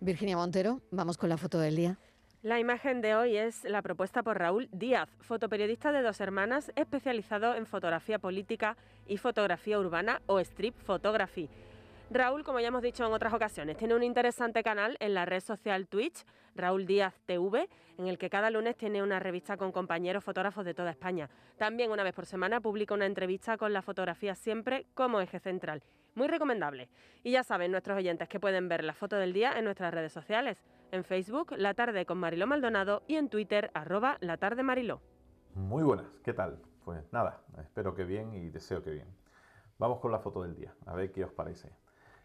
[0.00, 1.98] Virginia Montero, vamos con la foto del día.
[2.42, 7.54] La imagen de hoy es la propuesta por Raúl Díaz, fotoperiodista de dos hermanas especializado
[7.54, 11.50] en fotografía política y fotografía urbana o street photography.
[12.12, 15.38] Raúl, como ya hemos dicho en otras ocasiones, tiene un interesante canal en la red
[15.38, 16.24] social Twitch,
[16.56, 17.68] Raúl Díaz TV,
[17.98, 21.30] en el que cada lunes tiene una revista con compañeros fotógrafos de toda España.
[21.56, 25.84] También una vez por semana publica una entrevista con la fotografía siempre como eje central.
[26.16, 26.88] Muy recomendable.
[27.22, 30.12] Y ya saben nuestros oyentes que pueden ver la foto del día en nuestras redes
[30.12, 30.64] sociales.
[30.90, 35.00] En Facebook, La Tarde con Mariló Maldonado y en Twitter, arroba La Tarde Mariló.
[35.54, 36.60] Muy buenas, ¿qué tal?
[36.84, 39.06] Pues nada, espero que bien y deseo que bien.
[39.78, 41.70] Vamos con la foto del día, a ver qué os parece.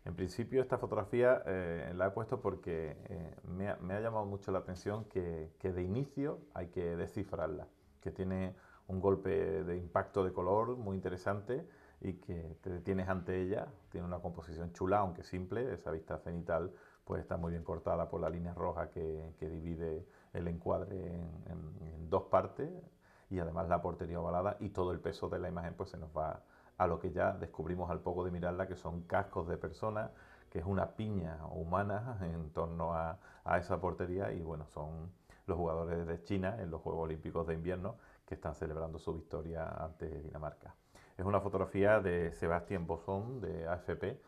[0.05, 4.59] En principio esta fotografía eh, la he puesto porque eh, me, ha, llamado mucho la
[4.59, 7.67] atención que, de inicio hay que descifrarla,
[8.01, 8.55] que tiene
[8.87, 11.67] un golpe de impacto de color muy interesante
[12.01, 16.71] y que te detienes ante ella, tiene una composición chula, aunque simple, esa vista cenital
[17.03, 21.13] pues está muy bien cortada por la línea roja que, divide el encuadre
[21.47, 22.69] en, dos partes
[23.31, 26.15] y además la portería ovalada y todo el peso de la imagen pues se nos
[26.15, 26.43] va
[26.77, 30.11] a lo que ya descubrimos al poco de mirarla, que son cascos de personas,
[30.49, 33.19] que es una piña humana en torno a,
[33.57, 35.11] esa portería y bueno, son
[35.45, 39.67] los jugadores de China en los Juegos Olímpicos de Invierno que están celebrando su victoria
[39.67, 40.73] ante Dinamarca.
[41.17, 44.19] Es una fotografía de Sebastián Bosón de AFP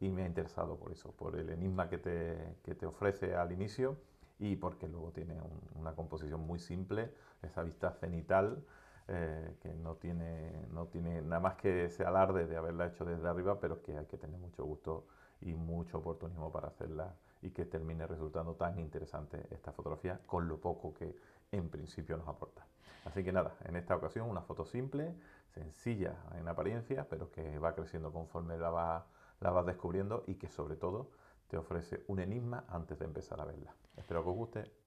[0.00, 3.50] y me ha interesado por eso, por el enigma que te, que te ofrece al
[3.50, 3.96] inicio
[4.38, 5.40] y porque luego tiene
[5.74, 8.62] una composición muy simple, esa vista cenital
[9.08, 13.28] eh, que no tiene, no tiene nada más que ese alarde de haberla hecho desde
[13.28, 15.06] arriba, pero que hay que tener mucho gusto
[15.40, 20.60] y mucho oportunismo para hacerla y que termine resultando tan interesante esta fotografía con lo
[20.60, 21.14] poco que
[21.52, 22.66] en principio nos aporta.
[23.04, 25.14] Así que nada, en esta ocasión una foto simple,
[25.54, 29.04] sencilla en apariencia, pero que va creciendo conforme la vas
[29.40, 31.10] la va descubriendo y que sobre todo
[31.48, 33.74] te ofrece un enigma antes de empezar a verla.
[33.96, 34.85] Espero que os guste.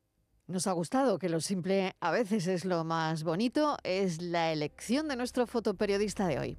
[0.49, 5.07] Nos ha gustado que lo simple a veces es lo más bonito, es la elección
[5.07, 6.57] de nuestro fotoperiodista de hoy.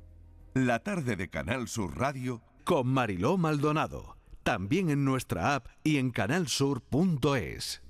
[0.54, 6.12] La tarde de Canal Sur Radio con Mariló Maldonado, también en nuestra app y en
[6.12, 7.82] canalsur.es.